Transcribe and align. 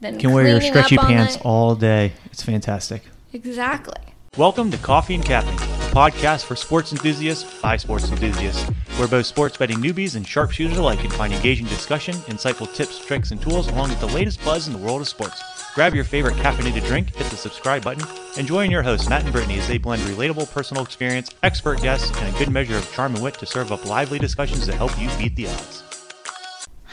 than 0.00 0.14
You 0.14 0.20
can 0.20 0.32
wear 0.32 0.48
your 0.48 0.60
stretchy 0.60 0.98
up 0.98 1.04
all 1.04 1.10
pants 1.10 1.34
night. 1.36 1.44
all 1.44 1.74
day. 1.74 2.12
It's 2.26 2.42
fantastic. 2.42 3.02
Exactly. 3.32 3.94
Welcome 4.36 4.70
to 4.70 4.76
Coffee 4.78 5.14
and 5.14 5.24
Capping, 5.24 5.54
a 5.54 5.92
podcast 5.94 6.44
for 6.44 6.56
sports 6.56 6.92
enthusiasts 6.92 7.58
by 7.62 7.78
sports 7.78 8.10
enthusiasts, 8.10 8.62
where 8.98 9.08
both 9.08 9.24
sports 9.24 9.56
betting 9.56 9.78
newbies 9.78 10.14
and 10.14 10.26
sharpshooters 10.26 10.76
alike 10.76 10.98
can 10.98 11.10
find 11.10 11.32
engaging 11.32 11.64
discussion, 11.66 12.14
insightful 12.26 12.72
tips, 12.74 13.04
tricks, 13.06 13.30
and 13.30 13.40
tools, 13.40 13.68
along 13.68 13.88
with 13.88 14.00
the 14.00 14.08
latest 14.08 14.44
buzz 14.44 14.66
in 14.66 14.74
the 14.74 14.78
world 14.78 15.00
of 15.00 15.08
sports. 15.08 15.42
Grab 15.74 15.94
your 15.94 16.04
favorite 16.04 16.34
caffeinated 16.36 16.86
drink, 16.86 17.14
hit 17.16 17.26
the 17.30 17.36
subscribe 17.36 17.82
button, 17.82 18.06
and 18.36 18.46
join 18.46 18.70
your 18.70 18.82
hosts, 18.82 19.08
Matt 19.08 19.24
and 19.24 19.32
Brittany, 19.32 19.58
as 19.58 19.68
they 19.68 19.78
blend 19.78 20.02
relatable 20.02 20.50
personal 20.52 20.82
experience, 20.82 21.30
expert 21.42 21.80
guests, 21.80 22.14
and 22.20 22.34
a 22.34 22.38
good 22.38 22.50
measure 22.50 22.76
of 22.76 22.90
charm 22.92 23.14
and 23.14 23.22
wit 23.24 23.34
to 23.38 23.46
serve 23.46 23.72
up 23.72 23.86
lively 23.86 24.18
discussions 24.18 24.66
that 24.66 24.74
help 24.74 24.98
you 25.00 25.08
beat 25.18 25.34
the 25.36 25.48
odds. 25.48 25.82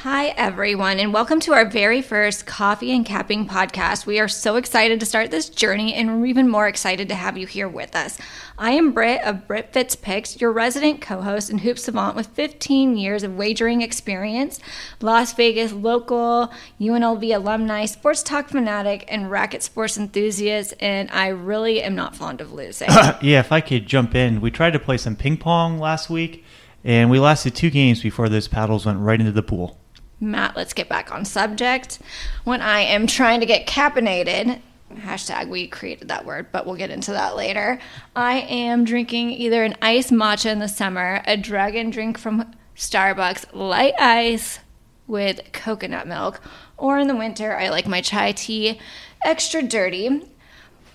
Hi, 0.03 0.33
everyone, 0.35 0.99
and 0.99 1.13
welcome 1.13 1.39
to 1.39 1.53
our 1.53 1.63
very 1.63 2.01
first 2.01 2.45
Coffee 2.45 2.91
and 2.91 3.05
Capping 3.05 3.47
podcast. 3.47 4.05
We 4.05 4.19
are 4.19 4.27
so 4.27 4.57
excited 4.57 4.99
to 4.99 5.05
start 5.05 5.31
this 5.31 5.47
journey, 5.47 5.93
and 5.93 6.19
we're 6.19 6.25
even 6.25 6.49
more 6.49 6.67
excited 6.67 7.07
to 7.07 7.15
have 7.15 7.37
you 7.37 7.47
here 7.47 7.69
with 7.69 7.95
us. 7.95 8.17
I 8.57 8.71
am 8.71 8.91
Britt 8.91 9.21
of 9.21 9.47
Britt 9.47 9.71
Fits 9.71 9.95
Picks, 9.95 10.41
your 10.41 10.51
resident 10.51 10.99
co 10.99 11.21
host 11.21 11.49
and 11.49 11.61
hoop 11.61 11.79
savant 11.79 12.17
with 12.17 12.27
15 12.27 12.97
years 12.97 13.23
of 13.23 13.37
wagering 13.37 13.81
experience, 13.81 14.59
Las 14.99 15.31
Vegas 15.35 15.71
local, 15.71 16.51
UNLV 16.81 17.33
alumni, 17.33 17.85
sports 17.85 18.23
talk 18.23 18.49
fanatic, 18.49 19.05
and 19.07 19.31
racket 19.31 19.63
sports 19.63 19.97
enthusiast, 19.97 20.73
and 20.81 21.09
I 21.11 21.29
really 21.29 21.81
am 21.81 21.95
not 21.95 22.13
fond 22.13 22.41
of 22.41 22.51
losing. 22.51 22.89
Yeah, 23.21 23.39
if 23.39 23.53
I 23.53 23.61
could 23.61 23.85
jump 23.85 24.15
in, 24.15 24.41
we 24.41 24.51
tried 24.51 24.73
to 24.73 24.79
play 24.79 24.97
some 24.97 25.15
ping 25.15 25.37
pong 25.37 25.79
last 25.79 26.09
week, 26.09 26.43
and 26.83 27.09
we 27.09 27.19
lasted 27.19 27.55
two 27.55 27.69
games 27.69 28.01
before 28.01 28.27
those 28.27 28.49
paddles 28.49 28.85
went 28.85 28.99
right 28.99 29.17
into 29.17 29.31
the 29.31 29.41
pool. 29.41 29.79
Matt, 30.19 30.55
let's 30.55 30.73
get 30.73 30.89
back 30.89 31.11
on 31.11 31.25
subject. 31.25 31.99
When 32.43 32.61
I 32.61 32.81
am 32.81 33.07
trying 33.07 33.39
to 33.41 33.45
get 33.45 33.67
caffeinated, 33.67 34.61
hashtag 34.93 35.49
we 35.49 35.67
created 35.67 36.07
that 36.07 36.25
word, 36.25 36.47
but 36.51 36.65
we'll 36.65 36.75
get 36.75 36.91
into 36.91 37.11
that 37.11 37.35
later. 37.35 37.79
I 38.15 38.41
am 38.41 38.85
drinking 38.85 39.31
either 39.31 39.63
an 39.63 39.75
iced 39.81 40.11
matcha 40.11 40.51
in 40.51 40.59
the 40.59 40.67
summer, 40.67 41.21
a 41.25 41.35
dragon 41.35 41.89
drink 41.89 42.17
from 42.17 42.53
Starbucks, 42.75 43.53
light 43.53 43.95
ice 43.99 44.59
with 45.07 45.41
coconut 45.51 46.07
milk, 46.07 46.41
or 46.77 46.97
in 46.97 47.07
the 47.07 47.15
winter, 47.15 47.55
I 47.57 47.69
like 47.69 47.87
my 47.87 48.01
chai 48.01 48.31
tea 48.31 48.79
extra 49.23 49.61
dirty. 49.61 50.21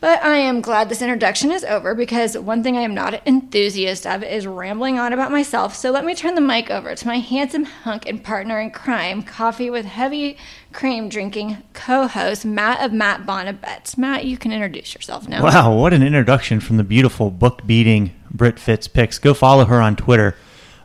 But 0.00 0.22
I 0.22 0.36
am 0.36 0.60
glad 0.60 0.88
this 0.88 1.02
introduction 1.02 1.50
is 1.50 1.64
over 1.64 1.92
because 1.92 2.38
one 2.38 2.62
thing 2.62 2.77
I 2.77 2.82
am 2.82 2.94
not 2.94 3.14
an 3.14 3.20
enthusiast 3.27 4.06
of 4.06 4.22
is 4.22 4.46
rambling 4.46 4.96
on 4.96 5.12
about 5.12 5.32
myself. 5.32 5.74
So 5.74 5.91
let 5.91 6.04
me 6.04 6.14
turn 6.14 6.36
the 6.36 6.41
mic 6.41 6.70
over 6.70 6.94
to 6.94 7.06
my 7.06 7.18
handsome 7.18 7.64
hunk 7.64 8.08
and 8.08 8.22
partner 8.22 8.60
in 8.60 8.70
crime, 8.70 9.22
coffee 9.22 9.70
with 9.70 9.86
heavy 9.86 10.36
cream 10.72 11.08
drinking 11.08 11.58
co 11.72 12.06
host, 12.06 12.44
Matt 12.44 12.80
of 12.84 12.92
Matt 12.92 13.26
Bonnabets. 13.26 13.98
Matt, 13.98 14.24
you 14.24 14.38
can 14.38 14.52
introduce 14.52 14.94
yourself 14.94 15.26
now. 15.26 15.42
Wow, 15.42 15.74
what 15.74 15.92
an 15.92 16.04
introduction 16.04 16.60
from 16.60 16.76
the 16.76 16.84
beautiful 16.84 17.32
book 17.32 17.66
beating 17.66 18.14
Britt 18.30 18.60
Fits 18.60 18.86
picks. 18.86 19.19
Go 19.19 19.34
follow 19.34 19.64
her 19.64 19.80
on 19.80 19.96
Twitter 19.96 20.36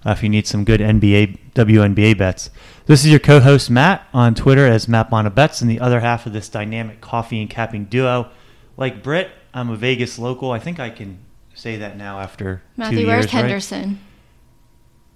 uh, 0.03 0.11
if 0.11 0.23
you 0.23 0.29
need 0.29 0.47
some 0.47 0.63
good 0.63 0.79
NBA, 0.79 1.37
WNBA 1.53 2.17
bets. 2.17 2.49
This 2.87 3.05
is 3.05 3.11
your 3.11 3.19
co 3.19 3.39
host, 3.39 3.69
Matt, 3.69 4.07
on 4.11 4.33
Twitter 4.33 4.65
as 4.65 4.87
Matt 4.87 5.11
Bonabets, 5.11 5.61
and 5.61 5.69
the 5.69 5.79
other 5.79 5.99
half 5.99 6.25
of 6.25 6.33
this 6.33 6.49
dynamic 6.49 6.99
coffee 6.99 7.39
and 7.39 7.49
capping 7.49 7.85
duo. 7.85 8.31
Like 8.77 9.03
Britt, 9.03 9.29
I'm 9.53 9.69
a 9.69 9.75
Vegas 9.75 10.17
local. 10.17 10.51
I 10.51 10.59
think 10.59 10.79
I 10.79 10.89
can 10.89 11.19
say 11.53 11.77
that 11.77 11.97
now 11.97 12.19
after 12.19 12.61
Matthew, 12.77 13.01
two 13.01 13.07
where's 13.07 13.25
years, 13.25 13.33
right? 13.33 13.41
Henderson? 13.41 13.99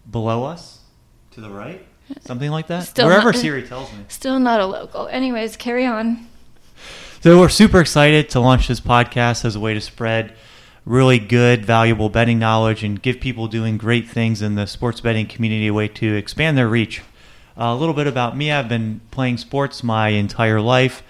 Below 0.09 0.43
us? 0.43 0.81
To 1.31 1.41
the 1.41 1.49
right? 1.49 1.85
Something 2.21 2.51
like 2.51 2.67
that? 2.67 2.83
Still 2.83 3.07
Wherever 3.07 3.31
not- 3.31 3.41
Siri 3.41 3.63
tells 3.63 3.91
me. 3.91 3.99
Still 4.07 4.39
not 4.39 4.59
a 4.59 4.65
local. 4.65 5.07
Anyways, 5.07 5.57
carry 5.57 5.85
on. 5.85 6.27
So 7.21 7.39
we're 7.39 7.49
super 7.49 7.81
excited 7.81 8.29
to 8.29 8.39
launch 8.39 8.67
this 8.67 8.79
podcast 8.79 9.43
as 9.43 9.55
a 9.55 9.59
way 9.59 9.73
to 9.73 9.81
spread 9.81 10.33
really 10.85 11.19
good, 11.19 11.65
valuable 11.65 12.09
betting 12.09 12.39
knowledge 12.39 12.83
and 12.83 13.01
give 13.01 13.19
people 13.19 13.47
doing 13.47 13.77
great 13.77 14.07
things 14.07 14.41
in 14.41 14.55
the 14.55 14.65
sports 14.65 15.01
betting 15.01 15.25
community 15.25 15.67
a 15.67 15.73
way 15.73 15.87
to 15.89 16.15
expand 16.15 16.57
their 16.57 16.67
reach. 16.69 17.01
a 17.57 17.75
little 17.75 17.95
bit 17.95 18.07
about 18.07 18.37
me: 18.37 18.51
I've 18.51 18.69
been 18.69 19.01
playing 19.11 19.37
sports 19.37 19.83
my 19.83 20.09
entire 20.09 20.61
life. 20.61 21.03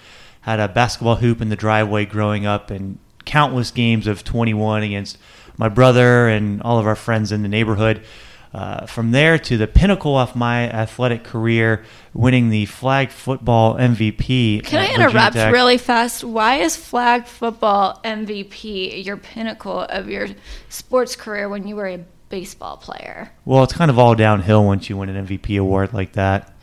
Had 0.48 0.60
a 0.60 0.68
basketball 0.68 1.16
hoop 1.16 1.40
in 1.42 1.50
the 1.50 1.56
driveway 1.56 2.06
growing 2.06 2.46
up, 2.46 2.70
and 2.70 2.98
countless 3.26 3.70
games 3.70 4.06
of 4.06 4.24
21 4.24 4.82
against 4.82 5.18
my 5.58 5.68
brother 5.68 6.28
and 6.28 6.62
all 6.62 6.78
of 6.78 6.86
our 6.86 6.96
friends 6.96 7.30
in 7.32 7.42
the 7.42 7.48
neighborhood. 7.48 8.02
Uh, 8.54 8.86
from 8.86 9.10
there 9.10 9.38
to 9.38 9.58
the 9.58 9.66
pinnacle 9.66 10.16
of 10.16 10.34
my 10.34 10.70
athletic 10.70 11.22
career, 11.22 11.84
winning 12.14 12.48
the 12.48 12.64
flag 12.64 13.10
football 13.10 13.74
MVP. 13.74 14.64
Can 14.64 14.80
I 14.80 14.94
interrupt 14.94 15.36
really 15.36 15.76
fast? 15.76 16.24
Why 16.24 16.56
is 16.56 16.74
flag 16.74 17.26
football 17.26 18.00
MVP 18.04 19.04
your 19.04 19.18
pinnacle 19.18 19.80
of 19.80 20.08
your 20.08 20.28
sports 20.70 21.14
career 21.14 21.50
when 21.50 21.66
you 21.68 21.76
were 21.76 21.88
a 21.88 22.02
baseball 22.30 22.78
player? 22.78 23.30
Well, 23.44 23.64
it's 23.64 23.74
kind 23.74 23.90
of 23.90 23.98
all 23.98 24.14
downhill 24.14 24.64
once 24.64 24.88
you 24.88 24.96
win 24.96 25.10
an 25.10 25.26
MVP 25.26 25.60
award 25.60 25.92
like 25.92 26.14
that. 26.14 26.54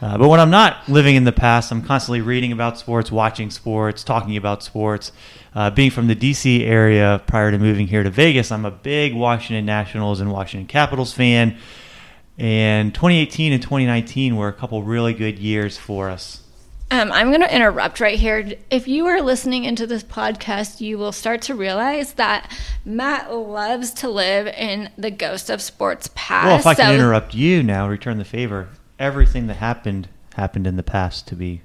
Uh, 0.00 0.16
but 0.16 0.28
when 0.28 0.38
I'm 0.38 0.50
not 0.50 0.88
living 0.88 1.16
in 1.16 1.24
the 1.24 1.32
past, 1.32 1.72
I'm 1.72 1.82
constantly 1.82 2.20
reading 2.20 2.52
about 2.52 2.78
sports, 2.78 3.10
watching 3.10 3.50
sports, 3.50 4.04
talking 4.04 4.36
about 4.36 4.62
sports. 4.62 5.10
Uh, 5.54 5.70
being 5.70 5.90
from 5.90 6.06
the 6.06 6.14
DC 6.14 6.62
area 6.62 7.20
prior 7.26 7.50
to 7.50 7.58
moving 7.58 7.88
here 7.88 8.04
to 8.04 8.10
Vegas, 8.10 8.52
I'm 8.52 8.64
a 8.64 8.70
big 8.70 9.14
Washington 9.14 9.66
Nationals 9.66 10.20
and 10.20 10.30
Washington 10.30 10.68
Capitals 10.68 11.12
fan. 11.12 11.56
And 12.38 12.94
2018 12.94 13.52
and 13.52 13.60
2019 13.60 14.36
were 14.36 14.46
a 14.46 14.52
couple 14.52 14.82
really 14.84 15.12
good 15.12 15.40
years 15.40 15.76
for 15.76 16.08
us. 16.08 16.42
Um, 16.90 17.12
I'm 17.12 17.28
going 17.28 17.42
to 17.42 17.54
interrupt 17.54 18.00
right 18.00 18.18
here. 18.18 18.52
If 18.70 18.88
you 18.88 19.06
are 19.06 19.20
listening 19.20 19.64
into 19.64 19.86
this 19.86 20.02
podcast, 20.02 20.80
you 20.80 20.96
will 20.96 21.12
start 21.12 21.42
to 21.42 21.54
realize 21.54 22.14
that 22.14 22.56
Matt 22.84 23.34
loves 23.34 23.92
to 23.94 24.08
live 24.08 24.46
in 24.46 24.90
the 24.96 25.10
ghost 25.10 25.50
of 25.50 25.60
sports 25.60 26.08
past. 26.14 26.46
Well, 26.46 26.58
if 26.58 26.66
I 26.66 26.74
can 26.74 26.94
interrupt 26.94 27.34
you 27.34 27.62
now, 27.62 27.88
return 27.88 28.16
the 28.16 28.24
favor. 28.24 28.68
Everything 28.98 29.46
that 29.46 29.54
happened 29.56 30.08
happened 30.34 30.66
in 30.66 30.76
the 30.76 30.82
past 30.82 31.26
to 31.28 31.34
be 31.36 31.62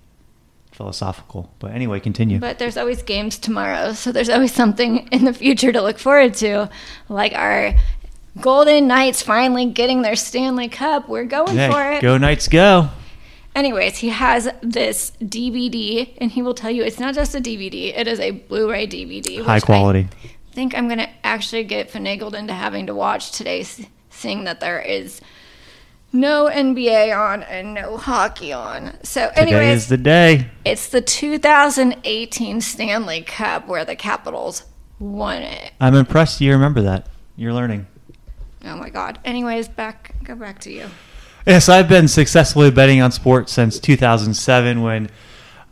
philosophical. 0.72 1.52
But 1.60 1.72
anyway, 1.72 2.00
continue. 2.00 2.40
But 2.40 2.60
there's 2.60 2.78
always 2.78 3.02
games 3.04 3.38
tomorrow, 3.38 3.94
so 3.94 4.12
there's 4.12 4.30
always 4.30 4.54
something 4.54 5.08
in 5.12 5.26
the 5.26 5.34
future 5.34 5.72
to 5.72 5.82
look 5.82 6.00
forward 6.00 6.34
to, 6.36 6.70
like 7.10 7.34
our 7.34 7.76
Golden 8.42 8.88
Knights 8.88 9.22
finally 9.22 9.66
getting 9.68 10.02
their 10.02 10.16
Stanley 10.16 10.68
Cup. 10.68 11.08
We're 11.08 11.26
going 11.26 11.56
Hey, 11.56 11.72
for 11.72 11.92
it. 11.92 12.02
Go 12.02 12.18
Knights, 12.18 12.48
go! 12.48 12.90
Anyways, 13.56 13.98
he 13.98 14.10
has 14.10 14.50
this 14.64 15.12
DVD, 15.22 16.12
and 16.20 16.32
he 16.32 16.42
will 16.42 16.56
tell 16.56 16.72
you 16.72 16.82
it's 16.84 17.00
not 17.00 17.14
just 17.14 17.36
a 17.36 17.40
DVD; 17.40 17.96
it 17.96 18.08
is 18.08 18.20
a 18.20 18.32
Blu-ray 18.32 18.88
DVD, 18.88 19.38
which 19.38 19.46
High 19.46 19.58
I 19.58 19.60
quality. 19.60 20.08
think 20.52 20.76
I'm 20.76 20.88
gonna 20.90 21.10
actually 21.24 21.64
get 21.64 21.92
finagled 21.92 22.34
into 22.34 22.54
having 22.54 22.88
to 22.88 22.96
watch 22.96 23.32
today, 23.32 23.64
seeing 24.10 24.46
that 24.46 24.60
there 24.60 24.80
is 24.82 25.22
no 26.14 26.46
NBA 26.46 27.18
on 27.18 27.44
and 27.44 27.74
no 27.74 27.98
hockey 27.98 28.54
on. 28.54 28.94
So, 29.04 29.30
Today 29.30 29.42
anyways, 29.42 29.84
is 29.84 29.88
the 29.90 29.98
day. 29.98 30.48
it's 30.64 30.88
the 30.90 31.02
2018 31.02 32.62
Stanley 32.62 33.22
Cup 33.22 33.68
where 33.68 33.84
the 33.84 33.96
Capitals 33.96 34.64
won 35.00 35.42
it. 35.42 35.74
I'm 35.82 35.96
impressed 35.96 36.40
you 36.40 36.52
remember 36.52 36.82
that. 36.84 37.08
You're 37.36 37.54
learning. 37.54 37.88
Oh 38.64 38.78
my 38.78 38.90
God. 38.90 39.20
Anyways, 39.26 39.68
back 39.68 40.16
go 40.24 40.36
back 40.36 40.60
to 40.60 40.72
you. 40.72 40.86
Yes, 41.46 41.68
I've 41.68 41.90
been 41.90 42.08
successfully 42.08 42.72
betting 42.72 43.02
on 43.02 43.12
sports 43.12 43.52
since 43.52 43.78
2007 43.80 44.82
when 44.82 45.10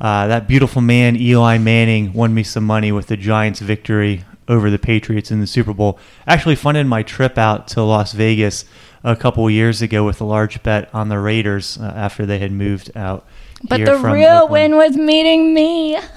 uh, 0.01 0.27
that 0.27 0.47
beautiful 0.47 0.81
man, 0.81 1.15
Eli 1.15 1.57
Manning, 1.59 2.11
won 2.11 2.33
me 2.33 2.43
some 2.43 2.65
money 2.65 2.91
with 2.91 3.07
the 3.07 3.15
Giants' 3.15 3.61
victory 3.61 4.25
over 4.49 4.69
the 4.69 4.79
Patriots 4.79 5.31
in 5.31 5.39
the 5.39 5.47
Super 5.47 5.73
Bowl. 5.73 5.97
Actually 6.27 6.55
funded 6.55 6.87
my 6.87 7.03
trip 7.03 7.37
out 7.37 7.69
to 7.69 7.83
Las 7.83 8.11
Vegas 8.11 8.65
a 9.03 9.15
couple 9.15 9.49
years 9.49 9.81
ago 9.81 10.05
with 10.05 10.21
a 10.21 10.25
large 10.25 10.61
bet 10.63 10.89
on 10.93 11.09
the 11.09 11.19
Raiders 11.19 11.77
uh, 11.77 11.85
after 11.95 12.25
they 12.25 12.39
had 12.39 12.51
moved 12.51 12.91
out. 12.95 13.25
But 13.63 13.85
the 13.85 13.97
real 13.97 14.43
Oakland. 14.43 14.51
win 14.51 14.75
was 14.75 14.97
meeting 14.97 15.53
me. 15.53 15.97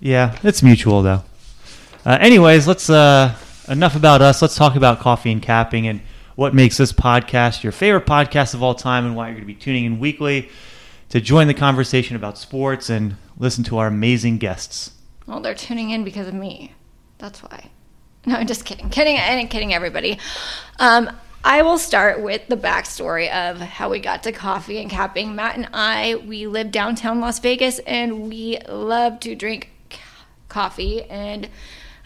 Yeah, 0.00 0.38
it's 0.42 0.62
mutual 0.62 1.02
though. 1.02 1.22
Uh, 2.06 2.16
anyways, 2.18 2.66
let's 2.66 2.88
uh, 2.88 3.34
enough 3.68 3.94
about 3.94 4.22
us. 4.22 4.40
Let's 4.40 4.56
talk 4.56 4.74
about 4.74 4.98
coffee 4.98 5.30
and 5.30 5.42
capping 5.42 5.86
and 5.86 6.00
what 6.36 6.54
makes 6.54 6.78
this 6.78 6.90
podcast 6.90 7.62
your 7.62 7.72
favorite 7.72 8.06
podcast 8.06 8.54
of 8.54 8.62
all 8.62 8.74
time, 8.74 9.04
and 9.04 9.14
why 9.14 9.26
you're 9.26 9.34
going 9.34 9.42
to 9.42 9.46
be 9.46 9.54
tuning 9.54 9.84
in 9.84 9.98
weekly 9.98 10.48
to 11.10 11.20
join 11.20 11.48
the 11.48 11.54
conversation 11.54 12.16
about 12.16 12.38
sports 12.38 12.88
and 12.88 13.16
listen 13.36 13.62
to 13.64 13.76
our 13.76 13.88
amazing 13.88 14.38
guests. 14.38 14.92
Well, 15.26 15.40
they're 15.40 15.54
tuning 15.54 15.90
in 15.90 16.02
because 16.02 16.26
of 16.28 16.34
me. 16.34 16.72
That's 17.18 17.42
why. 17.42 17.68
No, 18.24 18.36
I'm 18.36 18.46
just 18.46 18.64
kidding. 18.64 18.88
Kidding 18.88 19.18
and 19.18 19.50
kidding 19.50 19.74
everybody. 19.74 20.18
Um, 20.78 21.10
I 21.42 21.62
will 21.62 21.78
start 21.78 22.20
with 22.20 22.48
the 22.48 22.56
backstory 22.56 23.32
of 23.32 23.58
how 23.60 23.88
we 23.88 23.98
got 23.98 24.22
to 24.24 24.32
coffee 24.32 24.78
and 24.78 24.90
capping. 24.90 25.34
Matt 25.34 25.56
and 25.56 25.70
I, 25.72 26.16
we 26.16 26.46
live 26.46 26.70
downtown 26.70 27.20
Las 27.20 27.38
Vegas 27.38 27.78
and 27.80 28.28
we 28.28 28.58
love 28.68 29.20
to 29.20 29.34
drink 29.34 29.70
coffee. 30.48 31.02
And 31.04 31.48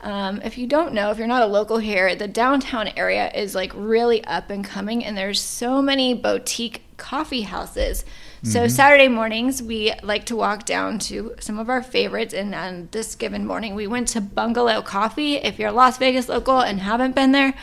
um, 0.03 0.41
if 0.43 0.57
you 0.57 0.69
don't 0.69 0.93
know, 0.93 1.11
if 1.11 1.19
you're 1.19 1.27
not 1.27 1.43
a 1.43 1.47
local 1.47 1.79
here, 1.79 2.15
the 2.15 2.29
downtown 2.29 2.89
area 2.97 3.29
is 3.35 3.57
like 3.57 3.73
really 3.75 4.23
up 4.25 4.51
and 4.51 4.65
coming, 4.65 5.05
and 5.05 5.17
there's 5.17 5.41
so 5.41 5.81
many 5.81 6.13
boutique 6.13 6.83
coffee 6.97 7.43
houses. 7.43 8.05
So 8.43 8.69
Saturday 8.69 9.09
mornings, 9.09 9.63
we 9.63 9.95
like 10.03 10.27
to 10.27 10.37
walk 10.37 10.67
down 10.67 10.99
to 10.99 11.35
some 11.41 11.59
of 11.59 11.71
our 11.71 11.83
favorites. 11.83 12.35
And 12.35 12.55
on 12.55 12.91
this 12.93 13.15
given 13.15 13.47
morning, 13.47 13.75
we 13.75 13.87
went 13.87 14.09
to 14.09 14.21
Bungalow 14.21 14.83
Coffee. 14.83 15.37
If 15.37 15.59
you're 15.59 15.71
a 15.71 15.73
Las 15.73 15.97
Vegas 15.97 16.29
local 16.29 16.61
and 16.61 16.81
haven't 16.81 17.15
been 17.15 17.33
there, 17.33 17.55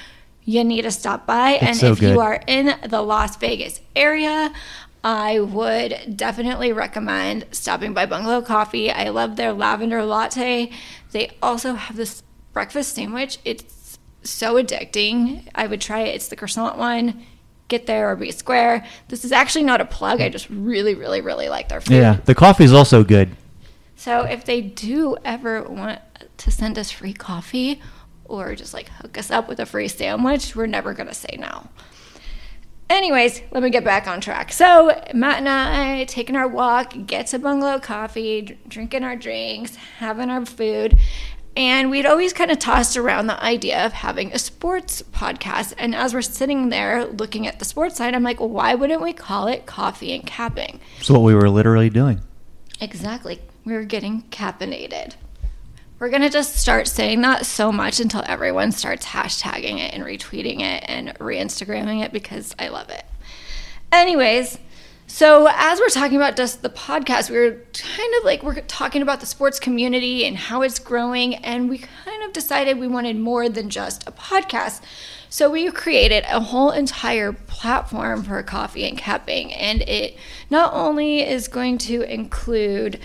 you 0.43 0.63
need 0.63 0.83
to 0.83 0.91
stop 0.91 1.25
by. 1.25 1.51
and 1.61 1.77
so 1.77 1.91
if 1.91 1.99
good. 1.99 2.13
you 2.13 2.19
are 2.19 2.41
in 2.47 2.75
the 2.87 3.01
Las 3.01 3.35
Vegas 3.37 3.79
area, 3.95 4.53
I 5.03 5.39
would 5.39 6.15
definitely 6.15 6.71
recommend 6.73 7.45
stopping 7.51 7.93
by 7.93 8.05
Bungalow 8.05 8.41
Coffee. 8.41 8.91
I 8.91 9.09
love 9.09 9.35
their 9.35 9.53
lavender 9.53 10.03
latte. 10.03 10.71
They 11.11 11.31
also 11.41 11.73
have 11.73 11.95
this 11.95 12.23
breakfast 12.53 12.95
sandwich. 12.95 13.39
It's 13.43 13.99
so 14.23 14.55
addicting. 14.55 15.47
I 15.55 15.67
would 15.67 15.81
try 15.81 16.01
it. 16.01 16.15
It's 16.15 16.27
the 16.27 16.35
croissant 16.35 16.77
one. 16.77 17.25
Get 17.67 17.87
there 17.87 18.11
or 18.11 18.15
be 18.15 18.31
square. 18.31 18.85
This 19.07 19.25
is 19.25 19.31
actually 19.31 19.63
not 19.63 19.81
a 19.81 19.85
plug. 19.85 20.21
I 20.21 20.29
just 20.29 20.49
really, 20.49 20.93
really, 20.93 21.21
really 21.21 21.49
like 21.49 21.69
their 21.69 21.81
food. 21.81 21.95
Yeah, 21.95 22.17
the 22.25 22.35
coffee 22.35 22.65
is 22.65 22.73
also 22.73 23.03
good. 23.03 23.35
So 23.95 24.21
if 24.23 24.45
they 24.45 24.61
do 24.61 25.15
ever 25.23 25.63
want 25.63 25.99
to 26.37 26.51
send 26.51 26.77
us 26.77 26.91
free 26.91 27.13
coffee 27.13 27.81
or 28.31 28.55
just 28.55 28.73
like 28.73 28.89
hook 28.89 29.17
us 29.17 29.29
up 29.29 29.47
with 29.47 29.59
a 29.59 29.65
free 29.65 29.87
sandwich, 29.87 30.55
we're 30.55 30.65
never 30.65 30.93
going 30.93 31.07
to 31.07 31.13
say 31.13 31.37
no. 31.39 31.67
Anyways, 32.89 33.41
let 33.51 33.63
me 33.63 33.69
get 33.69 33.85
back 33.85 34.05
on 34.07 34.19
track. 34.19 34.51
So 34.51 34.87
Matt 35.13 35.37
and 35.37 35.47
I 35.47 36.03
taking 36.05 36.35
our 36.35 36.47
walk, 36.47 36.93
get 37.05 37.27
to 37.27 37.39
Bungalow 37.39 37.79
Coffee, 37.79 38.41
dr- 38.41 38.59
drinking 38.67 39.03
our 39.03 39.15
drinks, 39.15 39.75
having 39.75 40.29
our 40.29 40.45
food, 40.45 40.97
and 41.55 41.89
we'd 41.89 42.05
always 42.05 42.33
kind 42.33 42.51
of 42.51 42.59
tossed 42.59 42.95
around 42.95 43.27
the 43.27 43.41
idea 43.43 43.85
of 43.85 43.93
having 43.93 44.31
a 44.31 44.39
sports 44.39 45.01
podcast. 45.01 45.73
And 45.77 45.93
as 45.93 46.13
we're 46.13 46.21
sitting 46.21 46.69
there 46.69 47.05
looking 47.05 47.45
at 47.45 47.59
the 47.59 47.65
sports 47.65 47.97
side, 47.97 48.13
I'm 48.13 48.23
like, 48.23 48.39
well, 48.39 48.49
why 48.49 48.75
wouldn't 48.75 49.01
we 49.01 49.13
call 49.13 49.47
it 49.47 49.65
Coffee 49.65 50.13
and 50.13 50.25
Capping? 50.25 50.79
It's 50.99 51.09
what 51.09 51.21
we 51.21 51.35
were 51.35 51.49
literally 51.49 51.89
doing. 51.89 52.21
Exactly. 52.79 53.39
We 53.65 53.73
were 53.73 53.83
getting 53.83 54.23
cappinated. 54.23 55.15
We're 56.01 56.09
going 56.09 56.23
to 56.23 56.31
just 56.31 56.55
start 56.55 56.87
saying 56.87 57.21
that 57.21 57.45
so 57.45 57.71
much 57.71 57.99
until 57.99 58.23
everyone 58.25 58.71
starts 58.71 59.05
hashtagging 59.05 59.77
it 59.77 59.93
and 59.93 60.03
retweeting 60.03 60.61
it 60.61 60.83
and 60.87 61.13
re 61.19 61.37
Instagramming 61.37 62.03
it 62.03 62.11
because 62.11 62.55
I 62.57 62.69
love 62.69 62.89
it. 62.89 63.05
Anyways, 63.91 64.57
so 65.05 65.47
as 65.47 65.79
we're 65.79 65.89
talking 65.89 66.17
about 66.17 66.35
just 66.35 66.63
the 66.63 66.71
podcast, 66.71 67.29
we 67.29 67.37
were 67.37 67.51
kind 67.51 68.13
of 68.17 68.23
like 68.23 68.41
we're 68.41 68.61
talking 68.61 69.03
about 69.03 69.19
the 69.19 69.27
sports 69.27 69.59
community 69.59 70.25
and 70.25 70.35
how 70.35 70.63
it's 70.63 70.79
growing, 70.79 71.35
and 71.35 71.69
we 71.69 71.77
kind 71.77 72.23
of 72.23 72.33
decided 72.33 72.79
we 72.79 72.87
wanted 72.87 73.17
more 73.17 73.47
than 73.47 73.69
just 73.69 74.07
a 74.07 74.11
podcast. 74.11 74.81
So 75.29 75.51
we 75.51 75.69
created 75.69 76.23
a 76.27 76.39
whole 76.39 76.71
entire 76.71 77.31
platform 77.31 78.23
for 78.23 78.41
coffee 78.41 78.89
and 78.89 78.97
capping, 78.97 79.53
and 79.53 79.83
it 79.83 80.17
not 80.49 80.73
only 80.73 81.21
is 81.21 81.47
going 81.47 81.77
to 81.77 82.01
include 82.01 82.99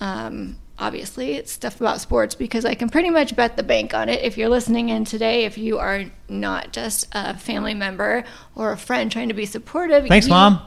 um, 0.00 0.56
obviously 0.80 1.34
it's 1.34 1.52
stuff 1.52 1.80
about 1.80 2.00
sports 2.00 2.34
because 2.34 2.64
I 2.64 2.74
can 2.74 2.88
pretty 2.88 3.10
much 3.10 3.36
bet 3.36 3.56
the 3.56 3.62
bank 3.62 3.94
on 3.94 4.08
it. 4.08 4.22
If 4.22 4.36
you're 4.38 4.48
listening 4.48 4.88
in 4.88 5.04
today, 5.04 5.44
if 5.44 5.58
you 5.58 5.78
are 5.78 6.06
not 6.28 6.72
just 6.72 7.06
a 7.12 7.36
family 7.36 7.74
member 7.74 8.24
or 8.56 8.72
a 8.72 8.76
friend 8.76 9.12
trying 9.12 9.28
to 9.28 9.34
be 9.34 9.46
supportive, 9.46 10.06
Thanks, 10.08 10.26
you- 10.26 10.30
Mom. 10.30 10.62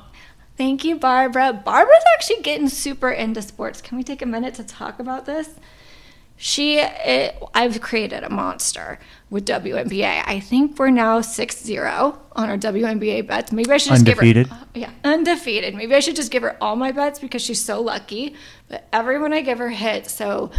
Thank 0.55 0.83
you, 0.83 0.97
Barbara. 0.97 1.51
Barbara's 1.51 2.03
actually 2.13 2.43
getting 2.43 2.69
super 2.69 3.09
into 3.09 3.41
sports. 3.41 3.81
Can 3.81 3.97
we 3.97 4.03
take 4.03 4.21
a 4.21 4.25
minute 4.27 4.53
to 4.55 4.63
talk 4.63 4.99
about 4.99 5.25
this? 5.25 5.49
She, 6.35 6.79
it, 6.79 7.41
I've 7.53 7.79
created 7.79 8.23
a 8.23 8.29
monster 8.29 8.99
with 9.29 9.45
WNBA. 9.45 10.23
I 10.25 10.39
think 10.39 10.77
we're 10.77 10.89
now 10.89 11.21
6 11.21 11.63
0 11.63 12.19
on 12.35 12.49
our 12.49 12.57
WNBA 12.57 13.25
bets. 13.27 13.51
Maybe 13.51 13.71
I 13.71 13.77
should 13.77 13.91
just 13.91 14.07
Undefeated. 14.07 14.47
give 14.49 14.57
her. 14.57 14.63
Uh, 14.63 14.67
yeah, 14.73 14.91
undefeated. 15.03 15.73
Maybe 15.75 15.95
I 15.95 15.99
should 16.01 16.15
just 16.15 16.31
give 16.31 16.43
her 16.43 16.57
all 16.61 16.75
my 16.75 16.91
bets 16.91 17.19
because 17.19 17.41
she's 17.41 17.61
so 17.61 17.79
lucky. 17.81 18.35
But 18.67 18.87
everyone 18.91 19.31
I 19.31 19.41
give 19.41 19.59
her 19.59 19.69
hits. 19.69 20.13
So 20.13 20.51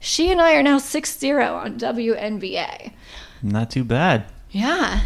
she 0.00 0.30
and 0.32 0.40
I 0.40 0.56
are 0.56 0.62
now 0.62 0.78
6 0.78 1.18
0 1.18 1.54
on 1.54 1.78
WNBA. 1.78 2.92
Not 3.42 3.70
too 3.70 3.84
bad. 3.84 4.24
Yeah. 4.50 5.02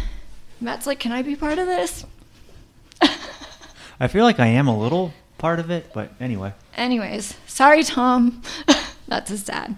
Matt's 0.59 0.87
like, 0.87 0.99
can 0.99 1.11
I 1.11 1.21
be 1.21 1.35
part 1.35 1.59
of 1.59 1.67
this? 1.67 2.05
I 3.99 4.07
feel 4.07 4.23
like 4.23 4.39
I 4.39 4.47
am 4.47 4.67
a 4.67 4.77
little 4.77 5.13
part 5.37 5.59
of 5.59 5.69
it, 5.69 5.91
but 5.93 6.11
anyway. 6.19 6.53
Anyways, 6.75 7.35
sorry, 7.45 7.83
Tom. 7.83 8.41
That's 9.07 9.29
a 9.29 9.37
sad. 9.37 9.75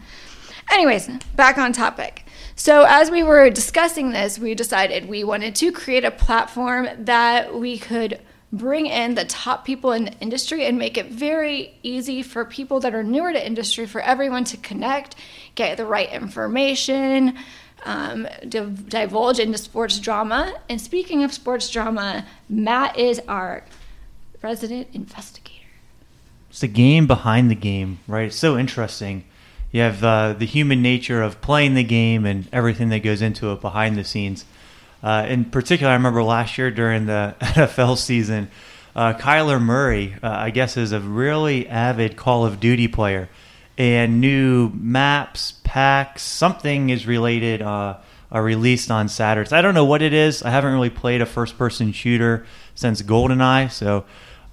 Anyways, 0.75 1.07
back 1.37 1.57
on 1.57 1.71
topic. 1.71 2.25
So, 2.57 2.83
as 2.85 3.09
we 3.09 3.23
were 3.23 3.49
discussing 3.49 4.09
this, 4.09 4.37
we 4.37 4.55
decided 4.55 5.07
we 5.07 5.23
wanted 5.23 5.55
to 5.55 5.71
create 5.71 6.03
a 6.03 6.11
platform 6.11 6.89
that 7.05 7.55
we 7.55 7.77
could 7.77 8.19
bring 8.51 8.85
in 8.85 9.15
the 9.15 9.23
top 9.23 9.63
people 9.63 9.93
in 9.93 10.03
the 10.03 10.13
industry 10.19 10.65
and 10.65 10.77
make 10.77 10.97
it 10.97 11.05
very 11.05 11.79
easy 11.81 12.21
for 12.21 12.43
people 12.43 12.81
that 12.81 12.93
are 12.93 13.03
newer 13.03 13.31
to 13.31 13.47
industry 13.47 13.85
for 13.85 14.01
everyone 14.01 14.43
to 14.43 14.57
connect, 14.57 15.15
get 15.55 15.77
the 15.77 15.85
right 15.85 16.11
information, 16.11 17.37
um, 17.85 18.27
div- 18.49 18.89
divulge 18.89 19.39
into 19.39 19.57
sports 19.57 19.97
drama. 19.97 20.53
And 20.67 20.81
speaking 20.81 21.23
of 21.23 21.31
sports 21.31 21.69
drama, 21.69 22.25
Matt 22.49 22.99
is 22.99 23.21
our 23.29 23.63
resident 24.41 24.89
investigator. 24.91 25.67
It's 26.49 26.59
the 26.59 26.67
game 26.67 27.07
behind 27.07 27.49
the 27.49 27.55
game, 27.55 27.99
right? 28.09 28.27
It's 28.27 28.35
so 28.35 28.57
interesting. 28.57 29.23
You 29.75 29.81
have 29.81 30.03
uh, 30.05 30.31
the 30.31 30.45
human 30.45 30.81
nature 30.81 31.21
of 31.21 31.41
playing 31.41 31.73
the 31.73 31.83
game 31.83 32.25
and 32.25 32.47
everything 32.53 32.87
that 32.91 32.99
goes 32.99 33.21
into 33.21 33.51
it 33.51 33.59
behind 33.59 33.97
the 33.97 34.05
scenes. 34.05 34.45
Uh, 35.03 35.25
in 35.27 35.43
particular, 35.43 35.91
I 35.91 35.95
remember 35.95 36.23
last 36.23 36.57
year 36.57 36.71
during 36.71 37.07
the 37.07 37.35
NFL 37.41 37.97
season, 37.97 38.49
uh, 38.95 39.15
Kyler 39.15 39.61
Murray, 39.61 40.15
uh, 40.23 40.29
I 40.29 40.51
guess, 40.51 40.77
is 40.77 40.93
a 40.93 41.01
really 41.01 41.67
avid 41.67 42.15
Call 42.15 42.45
of 42.45 42.61
Duty 42.61 42.87
player 42.87 43.27
and 43.77 44.21
new 44.21 44.71
maps, 44.73 45.55
packs, 45.65 46.21
something 46.21 46.89
is 46.89 47.05
related, 47.05 47.61
uh, 47.61 47.97
are 48.31 48.43
released 48.43 48.89
on 48.91 49.09
Saturdays. 49.09 49.51
I 49.51 49.61
don't 49.61 49.73
know 49.73 49.83
what 49.83 50.01
it 50.01 50.13
is. 50.13 50.41
I 50.41 50.51
haven't 50.51 50.71
really 50.71 50.89
played 50.89 51.19
a 51.19 51.25
first 51.25 51.57
person 51.57 51.91
shooter 51.91 52.45
since 52.75 53.01
GoldenEye, 53.01 53.69
so. 53.69 54.05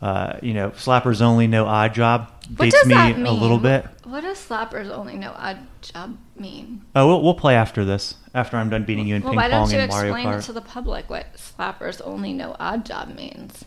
Uh, 0.02 0.36
you 0.42 0.52
know, 0.52 0.70
slappers 0.70 1.22
only, 1.22 1.46
no 1.46 1.64
Oddjob. 1.64 2.26
What 2.48 2.64
Dates 2.64 2.76
does 2.76 2.86
me 2.86 2.94
that 2.94 3.16
mean? 3.16 3.26
a 3.26 3.32
little 3.32 3.58
bit. 3.58 3.86
What 4.04 4.22
does 4.22 4.36
slappers 4.38 4.90
only 4.90 5.16
know 5.16 5.32
odd 5.36 5.58
job 5.80 6.18
mean? 6.36 6.84
Oh, 6.94 7.06
we'll, 7.06 7.22
we'll 7.22 7.34
play 7.34 7.54
after 7.54 7.84
this. 7.84 8.16
After 8.34 8.56
I'm 8.56 8.68
done 8.70 8.84
beating 8.84 9.06
you 9.06 9.16
in 9.16 9.22
well, 9.22 9.32
ping 9.32 9.36
why 9.36 9.48
don't 9.48 9.64
pong 9.64 9.72
you 9.72 9.78
and 9.78 9.90
Mario 9.90 10.14
explain 10.14 10.40
to 10.40 10.52
the 10.52 10.60
public 10.60 11.08
what 11.08 11.34
slappers 11.34 12.00
only 12.04 12.32
know 12.32 12.56
Oddjob 12.58 13.14
means? 13.14 13.64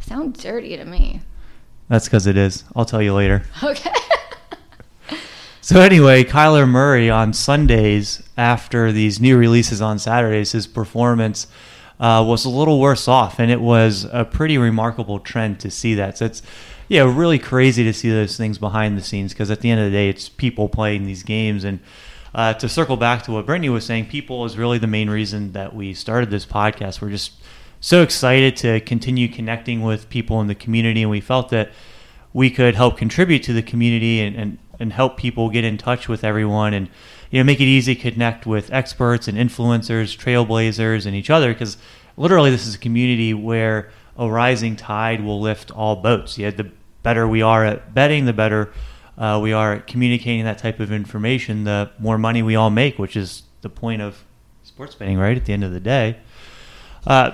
Sounds 0.00 0.42
dirty 0.42 0.76
to 0.76 0.84
me. 0.84 1.20
That's 1.88 2.06
because 2.06 2.26
it 2.26 2.36
is. 2.36 2.64
I'll 2.74 2.84
tell 2.84 3.02
you 3.02 3.14
later. 3.14 3.42
Okay. 3.62 3.90
So 5.60 5.82
anyway, 5.82 6.24
Kyler 6.24 6.66
Murray 6.66 7.10
on 7.10 7.34
Sundays 7.34 8.22
after 8.38 8.90
these 8.90 9.20
new 9.20 9.36
releases 9.36 9.82
on 9.82 9.98
Saturdays, 9.98 10.52
his 10.52 10.66
performance 10.66 11.46
uh, 12.00 12.24
was 12.26 12.46
a 12.46 12.48
little 12.48 12.80
worse 12.80 13.06
off, 13.06 13.38
and 13.38 13.50
it 13.50 13.60
was 13.60 14.06
a 14.10 14.24
pretty 14.24 14.56
remarkable 14.56 15.18
trend 15.18 15.60
to 15.60 15.70
see 15.70 15.92
that. 15.96 16.16
So 16.16 16.24
it's 16.24 16.40
yeah, 16.88 17.02
really 17.02 17.38
crazy 17.38 17.84
to 17.84 17.92
see 17.92 18.10
those 18.10 18.36
things 18.36 18.58
behind 18.58 18.96
the 18.96 19.02
scenes 19.02 19.32
because 19.32 19.50
at 19.50 19.60
the 19.60 19.70
end 19.70 19.80
of 19.80 19.86
the 19.86 19.92
day, 19.92 20.08
it's 20.08 20.28
people 20.28 20.68
playing 20.68 21.04
these 21.04 21.22
games. 21.22 21.64
And 21.64 21.80
uh, 22.34 22.54
to 22.54 22.68
circle 22.68 22.96
back 22.96 23.22
to 23.24 23.32
what 23.32 23.46
Brittany 23.46 23.68
was 23.68 23.84
saying, 23.84 24.06
people 24.06 24.44
is 24.44 24.56
really 24.56 24.78
the 24.78 24.86
main 24.86 25.10
reason 25.10 25.52
that 25.52 25.74
we 25.74 25.92
started 25.92 26.30
this 26.30 26.46
podcast. 26.46 27.00
We're 27.00 27.10
just 27.10 27.32
so 27.80 28.02
excited 28.02 28.56
to 28.56 28.80
continue 28.80 29.28
connecting 29.28 29.82
with 29.82 30.08
people 30.08 30.40
in 30.40 30.46
the 30.46 30.54
community, 30.54 31.02
and 31.02 31.10
we 31.10 31.20
felt 31.20 31.50
that 31.50 31.70
we 32.32 32.50
could 32.50 32.74
help 32.74 32.96
contribute 32.96 33.42
to 33.44 33.52
the 33.52 33.62
community 33.62 34.20
and, 34.20 34.36
and, 34.36 34.58
and 34.78 34.92
help 34.92 35.16
people 35.16 35.50
get 35.50 35.64
in 35.64 35.78
touch 35.78 36.08
with 36.08 36.24
everyone 36.24 36.74
and 36.74 36.88
you 37.30 37.40
know 37.40 37.44
make 37.44 37.60
it 37.60 37.64
easy 37.64 37.94
to 37.94 38.00
connect 38.00 38.46
with 38.46 38.72
experts 38.72 39.28
and 39.28 39.36
influencers 39.36 40.16
trailblazers 40.16 41.06
and 41.06 41.14
each 41.16 41.30
other 41.30 41.52
because 41.52 41.76
literally 42.16 42.50
this 42.50 42.66
is 42.66 42.74
a 42.74 42.78
community 42.78 43.34
where 43.34 43.90
a 44.16 44.28
rising 44.30 44.76
tide 44.76 45.22
will 45.22 45.40
lift 45.40 45.70
all 45.70 45.96
boats 45.96 46.38
yeah 46.38 46.50
the 46.50 46.70
better 47.02 47.26
we 47.26 47.42
are 47.42 47.64
at 47.64 47.94
betting 47.94 48.24
the 48.24 48.32
better 48.32 48.72
uh, 49.16 49.38
we 49.42 49.52
are 49.52 49.74
at 49.74 49.86
communicating 49.86 50.44
that 50.44 50.58
type 50.58 50.80
of 50.80 50.92
information 50.92 51.64
the 51.64 51.90
more 51.98 52.18
money 52.18 52.42
we 52.42 52.54
all 52.54 52.70
make 52.70 52.98
which 52.98 53.16
is 53.16 53.42
the 53.62 53.68
point 53.68 54.00
of 54.00 54.24
sports 54.62 54.94
betting 54.94 55.18
right 55.18 55.36
at 55.36 55.44
the 55.44 55.52
end 55.52 55.64
of 55.64 55.72
the 55.72 55.80
day 55.80 56.16
uh, 57.06 57.32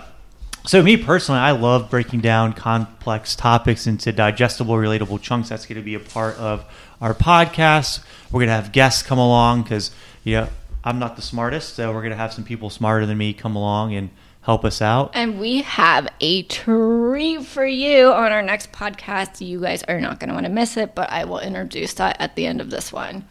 so 0.67 0.83
me 0.83 0.97
personally, 0.97 1.41
I 1.41 1.51
love 1.51 1.91
breaking 1.91 2.21
down 2.21 2.55
complex 2.55 3.37
topics 3.37 3.87
into 3.87 4.13
digestible, 4.13 4.75
relatable 4.77 5.21
chunks. 5.21 5.51
That's 5.51 5.67
going 5.67 5.77
to 5.77 5.85
be 5.85 5.95
a 5.95 6.01
part 6.01 6.39
of 6.39 6.65
our 7.03 7.13
podcast. 7.13 8.03
We're 8.33 8.41
going 8.41 8.49
to 8.49 8.55
have 8.55 8.73
guests 8.73 9.03
come 9.03 9.19
along 9.19 9.65
because 9.65 9.91
you 10.23 10.37
know 10.37 10.49
I'm 10.83 10.99
not 10.99 11.17
the 11.17 11.23
smartest, 11.23 11.75
so 11.75 11.93
we're 11.93 12.01
going 12.01 12.13
to 12.13 12.17
have 12.17 12.33
some 12.33 12.45
people 12.45 12.71
smarter 12.71 13.05
than 13.05 13.19
me 13.19 13.35
come 13.35 13.57
along 13.57 13.95
and 13.95 14.09
help 14.45 14.65
us 14.65 14.83
out. 14.83 15.11
and 15.15 15.41
we 15.41 15.63
have 15.63 16.07
a 16.21 16.43
treat 16.45 17.45
for 17.45 17.67
you 17.67 18.13
on 18.13 18.31
our 18.31 18.43
next 18.43 18.73
podcast. 18.73 19.47
You 19.47 19.61
guys 19.61 19.83
are 19.85 20.01
not 20.01 20.21
going 20.21 20.29
to 20.29 20.35
want 20.35 20.45
to 20.45 20.53
miss 20.53 20.77
it, 20.77 20.95
but 20.95 21.11
I 21.11 21.25
will 21.25 21.41
introduce 21.41 21.95
that 21.95 22.21
at 22.21 22.37
the 22.37 22.47
end 22.47 22.61
of 22.61 22.71
this 22.71 22.93
one. 22.93 23.27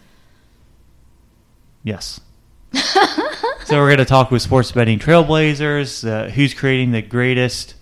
Yes. 1.83 2.19
so 2.73 3.77
we're 3.77 3.87
going 3.87 3.97
to 3.99 4.05
talk 4.05 4.31
with 4.31 4.41
sports 4.41 4.71
betting 4.71 4.97
trailblazers, 4.97 6.07
uh, 6.07 6.29
who's 6.31 6.55
creating 6.55 6.91
the 6.91 7.01
greatest 7.03 7.75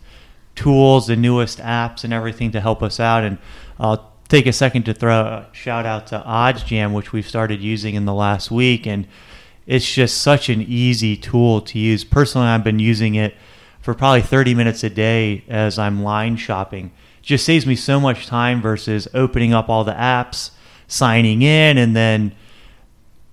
tools, 0.56 1.08
the 1.08 1.16
newest 1.16 1.60
apps, 1.60 2.04
and 2.04 2.12
everything 2.12 2.52
to 2.52 2.60
help 2.60 2.84
us 2.84 3.00
out. 3.00 3.24
And 3.24 3.38
I'll 3.80 4.12
take 4.28 4.46
a 4.46 4.54
second 4.54 4.84
to 4.84 4.94
throw 4.94 5.14
a 5.14 5.48
shout 5.54 5.86
out 5.86 6.08
to 6.08 6.20
OddsJam, 6.20 6.94
which 6.94 7.14
we've 7.14 7.28
started 7.28 7.62
using 7.62 7.96
in 7.96 8.04
the 8.04 8.14
last 8.14 8.52
week. 8.52 8.86
And 8.86 9.08
it's 9.66 9.92
just 9.92 10.22
such 10.22 10.50
an 10.50 10.62
easy 10.62 11.16
tool 11.16 11.62
to 11.62 11.80
use. 11.80 12.04
Personally, 12.04 12.48
I've 12.48 12.64
been 12.64 12.80
using 12.80 13.16
it 13.16 13.36
for 13.82 13.94
probably 13.94 14.22
30 14.22 14.56
minutes 14.56 14.84
a 14.84 14.90
day 14.90 15.44
as 15.48 15.78
I'm 15.80 16.04
line 16.04 16.38
shopping. 16.38 16.92
It 17.20 17.26
just 17.26 17.46
saves 17.46 17.66
me 17.66 17.76
so 17.76 18.00
much 18.00 18.28
time 18.28 18.62
versus 18.62 19.08
opening 19.14 19.54
up 19.54 19.70
all 19.70 19.84
the 19.84 19.94
apps, 19.94 20.52
signing 20.88 21.42
in, 21.42 21.78
and 21.78 21.96
then 21.96 22.36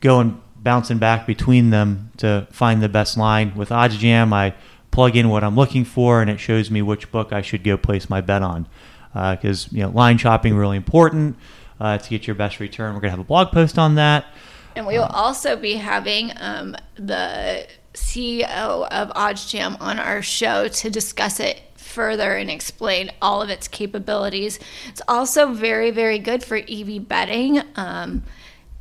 going 0.01 0.41
bouncing 0.57 0.99
back 0.99 1.27
between 1.27 1.71
them 1.71 2.11
to 2.19 2.47
find 2.51 2.83
the 2.83 2.89
best 2.89 3.17
line. 3.17 3.55
With 3.55 3.71
OddsJam, 3.71 4.33
I 4.33 4.55
plug 4.91 5.17
in 5.17 5.29
what 5.29 5.45
I'm 5.45 5.57
looking 5.57 5.85
for, 5.85 6.21
and 6.21 6.31
it 6.31 6.39
shows 6.39 6.71
me 6.71 6.83
which 6.83 7.11
book 7.11 7.33
I 7.33 7.43
should 7.43 7.65
go 7.65 7.77
place 7.77 8.11
my 8.11 8.21
bet 8.21 8.43
on. 8.43 8.69
Because 9.13 9.67
uh, 9.67 9.71
you 9.73 9.83
know, 9.83 9.89
line 9.91 10.19
shopping 10.19 10.55
really 10.55 10.77
important 10.77 11.37
uh, 11.81 11.99
to 11.99 12.11
get 12.11 12.27
your 12.27 12.37
best 12.37 12.61
return. 12.61 12.95
We're 12.95 13.01
gonna 13.01 13.13
have 13.13 13.21
a 13.21 13.25
blog 13.25 13.53
post 13.53 13.79
on 13.79 13.95
that. 13.95 14.27
And 14.79 14.87
we 14.87 14.97
will 14.97 15.07
also 15.07 15.57
be 15.57 15.75
having 15.75 16.31
um, 16.37 16.77
the 16.95 17.67
CEO 17.95 18.87
of 18.89 19.09
OddsJam 19.09 19.77
on 19.81 19.99
our 19.99 20.23
show 20.23 20.69
to 20.69 20.89
discuss 20.89 21.41
it 21.41 21.61
further 21.75 22.37
and 22.37 22.49
explain 22.49 23.11
all 23.21 23.43
of 23.43 23.51
its 23.51 23.67
capabilities. 23.67 24.61
It's 24.87 25.03
also 25.09 25.53
very, 25.53 25.91
very 25.91 26.21
good 26.21 26.45
for 26.45 26.57
EV 26.57 27.09
betting. 27.09 27.61
Um, 27.75 28.23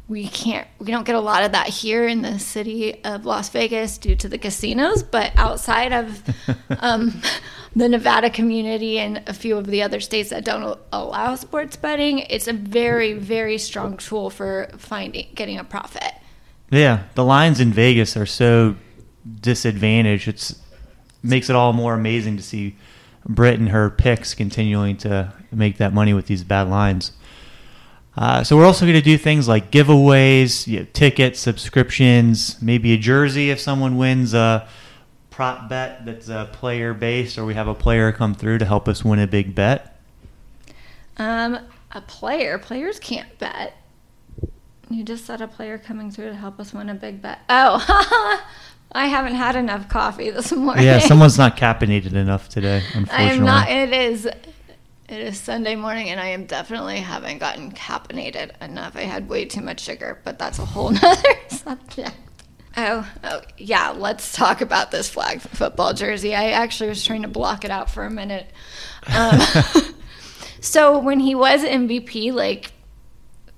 we 0.07 0.27
can't 0.27 0.67
we 0.77 0.91
don't 0.91 1.03
get 1.03 1.15
a 1.15 1.19
lot 1.19 1.43
of 1.43 1.53
that 1.53 1.67
here 1.67 2.07
in 2.07 2.21
the 2.21 2.37
city 2.37 3.03
of 3.03 3.25
Las 3.25 3.49
Vegas 3.49 3.97
due 3.97 4.15
to 4.17 4.29
the 4.29 4.37
casinos, 4.37 5.01
but 5.01 5.31
outside 5.35 5.93
of 5.93 6.23
um, 6.79 7.21
the 7.75 7.89
Nevada 7.89 8.29
community 8.29 8.99
and 8.99 9.23
a 9.27 9.33
few 9.33 9.57
of 9.57 9.67
the 9.67 9.83
other 9.83 9.99
states 9.99 10.29
that 10.29 10.45
don't 10.45 10.79
allow 10.91 11.35
sports 11.35 11.75
betting, 11.75 12.19
it's 12.19 12.47
a 12.47 12.53
very 12.53 13.13
very 13.13 13.57
strong 13.57 13.97
tool 13.97 14.29
for 14.29 14.69
finding 14.77 15.27
getting 15.35 15.57
a 15.57 15.63
profit. 15.63 16.13
Yeah, 16.69 17.03
the 17.15 17.23
lines 17.23 17.59
in 17.59 17.71
Vegas 17.71 18.17
are 18.17 18.25
so 18.25 18.75
disadvantaged. 19.41 20.27
It's 20.27 20.61
makes 21.23 21.49
it 21.49 21.55
all 21.55 21.73
more 21.73 21.93
amazing 21.93 22.37
to 22.37 22.43
see 22.43 22.75
Britt 23.25 23.59
and 23.59 23.69
her 23.69 23.89
picks 23.89 24.33
continuing 24.33 24.97
to 24.97 25.33
make 25.51 25.77
that 25.77 25.93
money 25.93 26.13
with 26.13 26.27
these 26.27 26.43
bad 26.43 26.69
lines. 26.69 27.11
Uh, 28.15 28.43
so 28.43 28.57
we're 28.57 28.65
also 28.65 28.85
going 28.85 28.95
to 28.95 29.01
do 29.01 29.17
things 29.17 29.47
like 29.47 29.69
giveaways, 29.69 30.65
you 30.65 30.79
know, 30.79 30.87
tickets, 30.93 31.39
subscriptions, 31.39 32.59
maybe 32.61 32.93
a 32.93 32.97
jersey 32.97 33.51
if 33.51 33.59
someone 33.59 33.95
wins 33.95 34.33
a 34.33 34.67
prop 35.37 35.69
bet 35.69 36.03
that's 36.03 36.29
a 36.29 36.49
player 36.51 36.95
based, 36.95 37.37
or 37.37 37.45
we 37.45 37.53
have 37.53 37.67
a 37.67 37.75
player 37.75 38.11
come 38.11 38.33
through 38.33 38.57
to 38.57 38.65
help 38.65 38.87
us 38.87 39.05
win 39.05 39.19
a 39.19 39.27
big 39.27 39.53
bet. 39.53 39.95
Um, 41.17 41.59
a 41.91 42.01
player, 42.01 42.57
players 42.57 42.99
can't 42.99 43.37
bet. 43.37 43.77
You 44.89 45.03
just 45.03 45.25
said 45.25 45.39
a 45.41 45.47
player 45.47 45.77
coming 45.77 46.09
through 46.09 46.29
to 46.29 46.35
help 46.35 46.59
us 46.59 46.73
win 46.73 46.89
a 46.89 46.95
big 46.95 47.21
bet. 47.21 47.41
Oh, 47.49 48.41
I 48.93 49.05
haven't 49.05 49.35
had 49.35 49.55
enough 49.55 49.87
coffee 49.87 50.31
this 50.31 50.51
morning. 50.51 50.83
Yeah, 50.83 50.97
someone's 51.07 51.37
not 51.37 51.55
caffeinated 51.55 52.13
enough 52.13 52.49
today. 52.49 52.81
Unfortunately, 52.95 53.25
I 53.27 53.33
am 53.33 53.45
not. 53.45 53.69
It 53.69 53.93
is 53.93 54.25
it 54.25 54.39
is 55.07 55.39
Sunday 55.39 55.75
morning, 55.75 56.09
and 56.09 56.19
I 56.19 56.29
am 56.29 56.47
definitely 56.47 56.97
haven't 56.97 57.37
gotten 57.37 57.73
caffeinated 57.73 58.59
enough. 58.59 58.95
I 58.95 59.01
had 59.01 59.29
way 59.29 59.45
too 59.45 59.61
much 59.61 59.81
sugar, 59.81 60.19
but 60.23 60.39
that's 60.39 60.57
a 60.57 60.65
whole 60.65 60.89
nother 61.03 61.35
subject. 61.49 62.15
Oh, 62.79 63.11
oh, 63.23 63.41
yeah, 63.57 63.89
let's 63.89 64.33
talk 64.33 64.61
about 64.61 64.91
this 64.91 65.09
flag 65.09 65.41
football 65.41 65.95
jersey. 65.95 66.35
I 66.35 66.51
actually 66.51 66.89
was 66.89 67.03
trying 67.03 67.23
to 67.23 67.27
block 67.27 67.65
it 67.65 67.71
out 67.71 67.89
for 67.89 68.05
a 68.05 68.11
minute. 68.11 68.45
Um, 69.07 69.41
so 70.61 70.99
when 70.99 71.19
he 71.19 71.33
was 71.33 71.63
MVP, 71.63 72.31
like 72.31 72.71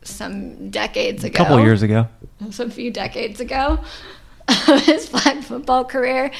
some 0.03 0.69
decades 0.69 1.25
ago, 1.25 1.43
a 1.43 1.45
couple 1.45 1.59
years 1.59 1.81
ago, 1.81 2.07
a 2.41 2.69
few 2.69 2.91
decades 2.91 3.41
ago, 3.41 3.79
his 4.83 5.09
flag 5.09 5.43
football 5.43 5.83
career, 5.83 6.31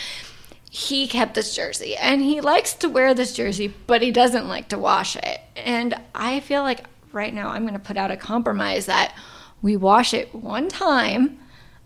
he 0.71 1.05
kept 1.05 1.33
this 1.33 1.53
jersey 1.53 1.97
and 1.97 2.21
he 2.21 2.39
likes 2.39 2.75
to 2.75 2.87
wear 2.87 3.13
this 3.13 3.33
jersey, 3.33 3.73
but 3.87 4.01
he 4.01 4.11
doesn't 4.11 4.47
like 4.47 4.69
to 4.69 4.77
wash 4.77 5.17
it. 5.17 5.41
And 5.57 5.95
I 6.15 6.39
feel 6.39 6.63
like 6.63 6.85
right 7.11 7.33
now 7.33 7.49
I'm 7.49 7.63
going 7.63 7.73
to 7.73 7.79
put 7.79 7.97
out 7.97 8.09
a 8.09 8.17
compromise 8.17 8.85
that 8.85 9.13
we 9.61 9.75
wash 9.75 10.13
it 10.13 10.33
one 10.33 10.69
time 10.69 11.38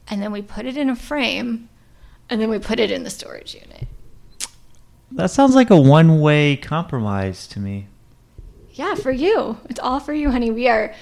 and 0.07 0.21
then 0.21 0.31
we 0.31 0.41
put 0.41 0.65
it 0.65 0.77
in 0.77 0.89
a 0.89 0.95
frame 0.95 1.69
and 2.29 2.41
then 2.41 2.49
we 2.49 2.59
put 2.59 2.79
it 2.79 2.91
in 2.91 3.03
the 3.03 3.09
storage 3.09 3.53
unit. 3.53 3.87
That 5.11 5.29
sounds 5.29 5.55
like 5.55 5.69
a 5.69 5.79
one 5.79 6.19
way 6.19 6.55
compromise 6.55 7.47
to 7.47 7.59
me. 7.59 7.87
Yeah, 8.71 8.95
for 8.95 9.11
you. 9.11 9.57
It's 9.69 9.79
all 9.79 9.99
for 9.99 10.13
you, 10.13 10.31
honey. 10.31 10.49
We 10.49 10.67
are 10.67 10.95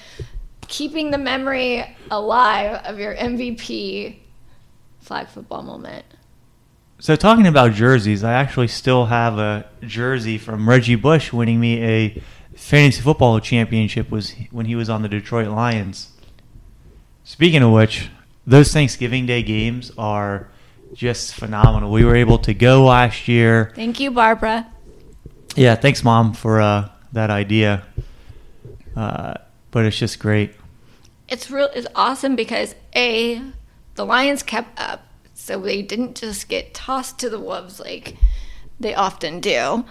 keeping 0.68 1.10
the 1.10 1.18
memory 1.18 1.84
alive 2.10 2.82
of 2.84 2.98
your 2.98 3.14
MVP 3.14 4.18
flag 5.00 5.28
football 5.28 5.62
moment. 5.62 6.04
So 6.98 7.16
talking 7.16 7.46
about 7.46 7.72
jerseys, 7.72 8.22
I 8.22 8.34
actually 8.34 8.68
still 8.68 9.06
have 9.06 9.38
a 9.38 9.66
jersey 9.82 10.38
from 10.38 10.68
Reggie 10.68 10.94
Bush 10.94 11.32
winning 11.32 11.58
me 11.58 11.82
a 11.82 12.22
fantasy 12.54 13.00
football 13.00 13.40
championship 13.40 14.10
was 14.10 14.34
when 14.50 14.66
he 14.66 14.76
was 14.76 14.88
on 14.88 15.02
the 15.02 15.08
Detroit 15.08 15.48
Lions. 15.48 16.12
Speaking 17.24 17.62
of 17.62 17.72
which, 17.72 18.08
those 18.46 18.72
Thanksgiving 18.72 19.26
Day 19.26 19.42
games 19.42 19.92
are 19.96 20.48
just 20.94 21.34
phenomenal. 21.34 21.90
We 21.90 22.04
were 22.04 22.16
able 22.16 22.38
to 22.38 22.54
go 22.54 22.84
last 22.84 23.28
year. 23.28 23.72
Thank 23.74 24.00
you, 24.00 24.10
Barbara. 24.10 24.70
Yeah, 25.56 25.74
thanks, 25.74 26.02
Mom, 26.02 26.32
for 26.34 26.60
uh, 26.60 26.88
that 27.12 27.30
idea. 27.30 27.84
Uh, 28.96 29.34
but 29.70 29.84
it's 29.84 29.98
just 29.98 30.18
great. 30.18 30.54
It's 31.28 31.50
real. 31.50 31.70
It's 31.74 31.86
awesome 31.94 32.36
because 32.36 32.74
a 32.94 33.42
the 33.94 34.04
Lions 34.04 34.42
kept 34.42 34.78
up 34.78 35.06
so 35.34 35.60
they 35.60 35.82
didn't 35.82 36.16
just 36.16 36.48
get 36.48 36.74
tossed 36.74 37.18
to 37.20 37.30
the 37.30 37.38
wolves 37.38 37.80
like 37.80 38.16
they 38.78 38.94
often 38.94 39.40
do. 39.40 39.84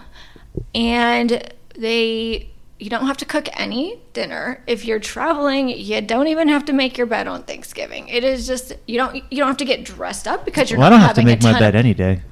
And 0.74 1.52
they 1.76 2.51
you 2.82 2.90
don't 2.90 3.06
have 3.06 3.16
to 3.18 3.24
cook 3.24 3.48
any 3.52 4.00
dinner. 4.12 4.60
If 4.66 4.84
you're 4.84 4.98
traveling, 4.98 5.68
you 5.68 6.00
don't 6.00 6.26
even 6.26 6.48
have 6.48 6.64
to 6.64 6.72
make 6.72 6.98
your 6.98 7.06
bed 7.06 7.28
on 7.28 7.44
Thanksgiving. 7.44 8.08
It 8.08 8.24
is 8.24 8.44
just 8.46 8.72
you 8.86 8.98
don't 8.98 9.14
you 9.14 9.38
don't 9.38 9.46
have 9.46 9.56
to 9.58 9.64
get 9.64 9.84
dressed 9.84 10.26
up 10.26 10.44
because 10.44 10.68
you're 10.68 10.80
well, 10.80 10.90
not 10.90 10.96
I 10.96 10.98
don't 10.98 11.06
have 11.06 11.16
to 11.16 11.24
make 11.24 11.42
my 11.42 11.58
bed 11.58 11.76
of, 11.76 11.78
any 11.78 11.94
day. 11.94 12.22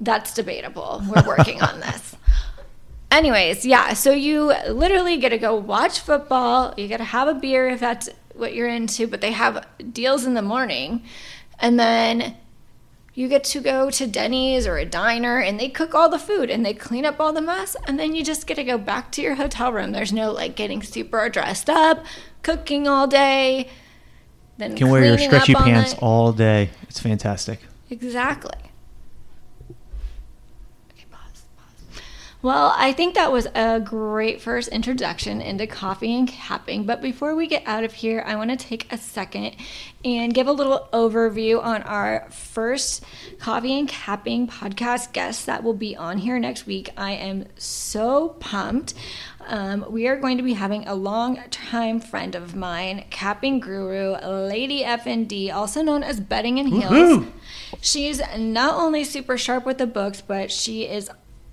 That's 0.00 0.34
debatable. 0.34 1.02
We're 1.08 1.26
working 1.26 1.62
on 1.62 1.80
this. 1.80 2.14
Anyways, 3.10 3.64
yeah, 3.64 3.94
so 3.94 4.12
you 4.12 4.52
literally 4.68 5.16
get 5.16 5.30
to 5.30 5.38
go 5.38 5.54
watch 5.54 6.00
football. 6.00 6.74
You 6.76 6.86
got 6.86 6.98
to 6.98 7.04
have 7.04 7.28
a 7.28 7.34
beer 7.34 7.68
if 7.68 7.80
that's 7.80 8.10
what 8.34 8.54
you're 8.54 8.68
into, 8.68 9.06
but 9.06 9.22
they 9.22 9.32
have 9.32 9.66
deals 9.92 10.26
in 10.26 10.34
the 10.34 10.42
morning 10.42 11.02
and 11.58 11.78
then 11.78 12.36
you 13.14 13.28
get 13.28 13.44
to 13.44 13.60
go 13.60 13.90
to 13.90 14.06
Denny's 14.06 14.66
or 14.66 14.76
a 14.76 14.84
diner 14.84 15.38
and 15.38 15.58
they 15.58 15.68
cook 15.68 15.94
all 15.94 16.08
the 16.08 16.18
food 16.18 16.50
and 16.50 16.66
they 16.66 16.74
clean 16.74 17.04
up 17.04 17.20
all 17.20 17.32
the 17.32 17.40
mess 17.40 17.76
and 17.86 17.98
then 17.98 18.14
you 18.14 18.24
just 18.24 18.46
get 18.46 18.56
to 18.56 18.64
go 18.64 18.76
back 18.76 19.12
to 19.12 19.22
your 19.22 19.36
hotel 19.36 19.72
room. 19.72 19.92
There's 19.92 20.12
no 20.12 20.32
like 20.32 20.56
getting 20.56 20.82
super 20.82 21.28
dressed 21.28 21.70
up, 21.70 22.04
cooking 22.42 22.88
all 22.88 23.06
day, 23.06 23.70
then 24.58 24.72
you 24.72 24.76
can 24.76 24.90
wear 24.90 25.04
your 25.04 25.18
stretchy 25.18 25.54
pants 25.54 25.94
all 25.98 26.32
day. 26.32 26.70
It's 26.82 27.00
fantastic. 27.00 27.60
Exactly. 27.90 28.54
Well, 32.44 32.74
I 32.76 32.92
think 32.92 33.14
that 33.14 33.32
was 33.32 33.46
a 33.54 33.80
great 33.80 34.38
first 34.38 34.68
introduction 34.68 35.40
into 35.40 35.66
coffee 35.66 36.14
and 36.14 36.28
capping. 36.28 36.84
But 36.84 37.00
before 37.00 37.34
we 37.34 37.46
get 37.46 37.62
out 37.64 37.84
of 37.84 37.94
here, 37.94 38.22
I 38.26 38.36
want 38.36 38.50
to 38.50 38.56
take 38.58 38.92
a 38.92 38.98
second 38.98 39.56
and 40.04 40.34
give 40.34 40.46
a 40.46 40.52
little 40.52 40.86
overview 40.92 41.64
on 41.64 41.82
our 41.84 42.28
first 42.30 43.02
coffee 43.38 43.78
and 43.78 43.88
capping 43.88 44.46
podcast 44.46 45.14
guest 45.14 45.46
that 45.46 45.64
will 45.64 45.72
be 45.72 45.96
on 45.96 46.18
here 46.18 46.38
next 46.38 46.66
week. 46.66 46.90
I 46.98 47.12
am 47.12 47.46
so 47.56 48.36
pumped. 48.40 48.92
Um, 49.46 49.86
we 49.88 50.06
are 50.06 50.16
going 50.16 50.36
to 50.36 50.42
be 50.42 50.52
having 50.52 50.86
a 50.86 50.94
long 50.94 51.42
time 51.50 51.98
friend 51.98 52.34
of 52.34 52.54
mine, 52.54 53.06
capping 53.08 53.58
guru, 53.58 54.18
Lady 54.22 54.82
FND, 54.82 55.50
also 55.50 55.80
known 55.80 56.02
as 56.02 56.20
Betting 56.20 56.58
and 56.58 56.68
Heels. 56.68 56.90
Woo-hoo! 56.90 57.32
She's 57.80 58.20
not 58.36 58.74
only 58.74 59.02
super 59.02 59.38
sharp 59.38 59.64
with 59.64 59.78
the 59.78 59.86
books, 59.86 60.20
but 60.20 60.52
she 60.52 60.82
is 60.82 61.10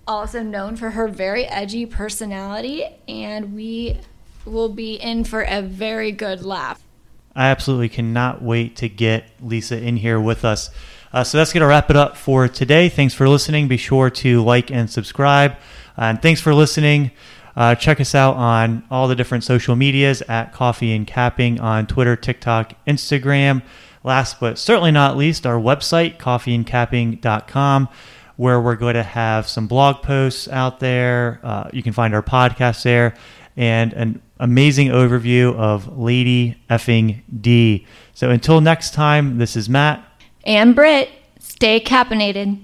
also 0.08 0.43
known 0.43 0.75
for 0.75 0.91
her 0.91 1.08
very 1.08 1.46
edgy 1.46 1.86
personality, 1.86 2.86
and 3.08 3.53
we 3.53 4.00
will 4.46 4.70
be 4.70 4.96
in 4.96 5.24
for 5.24 5.41
a 5.41 5.62
very 5.62 6.12
good 6.12 6.43
laugh. 6.43 6.81
I 7.36 7.48
absolutely 7.48 7.89
cannot 7.89 8.41
wait 8.41 8.75
to 8.77 8.89
get 8.89 9.29
Lisa 9.41 9.81
in 9.81 9.98
here 9.98 10.20
with 10.20 10.43
us. 10.43 10.70
Uh, 11.13 11.24
so 11.24 11.38
that's 11.38 11.53
going 11.53 11.62
to 11.62 11.67
wrap 11.67 11.89
it 11.89 11.96
up 11.96 12.17
for 12.17 12.48
today. 12.48 12.89
Thanks 12.89 13.13
for 13.13 13.27
listening. 13.27 13.67
Be 13.67 13.77
sure 13.77 14.10
to 14.10 14.43
like 14.43 14.72
and 14.72 14.89
subscribe. 14.89 15.55
And 15.98 16.22
thanks 16.22 16.41
for 16.41 16.53
listening. 16.53 17.12
Uh, 17.55 17.75
check 17.75 18.00
us 18.00 18.15
out 18.15 18.36
on 18.36 18.84
all 18.89 19.08
the 19.08 19.15
different 19.15 19.43
social 19.43 19.75
medias 19.75 20.22
at 20.24 20.53
Coffee 20.53 20.93
and 20.96 21.05
Capping 21.05 21.60
on 21.60 21.86
Twitter, 21.86 22.15
TikTok, 22.15 22.74
Instagram. 22.88 23.62
Last 24.03 24.39
but 24.39 24.58
certainly 24.58 24.91
not 24.91 25.17
least, 25.17 25.46
our 25.46 25.60
website, 25.60 26.17
coffeeandcapping.com 26.17 27.89
where 28.42 28.60
we're 28.60 28.76
going 28.76 28.96
to 28.96 29.04
have 29.04 29.48
some 29.48 29.68
blog 29.68 30.02
posts 30.02 30.48
out 30.48 30.80
there. 30.80 31.40
Uh, 31.44 31.70
you 31.72 31.84
can 31.84 31.94
find 31.94 32.16
our 32.16 32.24
podcast 32.24 32.82
there 32.82 33.14
and 33.56 33.94
an 33.94 34.20
amazing 34.40 34.88
overview 34.88 35.56
of 35.56 35.96
Lady 35.96 36.60
Effing 36.68 37.22
D. 37.40 37.86
So 38.16 38.32
until 38.32 38.60
next 38.60 38.96
time, 38.96 39.38
this 39.38 39.56
is 39.56 39.70
Matt. 39.70 40.04
And 40.44 40.74
Britt, 40.74 41.10
stay 41.38 41.80
capinated. 41.80 42.58